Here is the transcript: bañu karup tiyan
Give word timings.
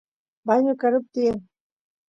bañu 0.47 0.73
karup 0.81 1.05
tiyan 1.13 1.39